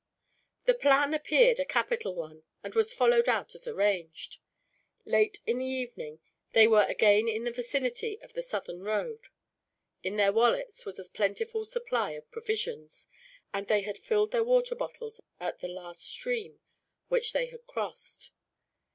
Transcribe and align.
The 0.65 0.73
plan 0.73 1.13
appeared 1.13 1.59
a 1.59 1.63
capital 1.63 2.15
one, 2.15 2.41
and 2.63 2.73
was 2.73 2.91
followed 2.91 3.29
out 3.29 3.53
as 3.53 3.67
arranged. 3.67 4.39
Late 5.05 5.37
in 5.45 5.59
the 5.59 5.65
evening, 5.67 6.19
they 6.53 6.67
were 6.67 6.85
again 6.89 7.27
in 7.27 7.43
the 7.43 7.51
vicinity 7.51 8.19
of 8.21 8.33
the 8.33 8.41
southern 8.41 8.81
road. 8.81 9.27
In 10.01 10.15
their 10.17 10.33
wallets 10.33 10.85
was 10.87 10.97
a 10.97 11.07
plentiful 11.07 11.65
supply 11.65 12.13
of 12.13 12.31
provisions, 12.31 13.05
and 13.53 13.67
they 13.67 13.81
had 13.81 13.99
filled 13.99 14.31
their 14.31 14.43
water 14.43 14.73
bottles 14.73 15.21
at 15.39 15.59
the 15.59 15.67
last 15.67 16.03
stream 16.03 16.61
which 17.09 17.31
they 17.31 17.45
had 17.45 17.67
crossed. 17.67 18.31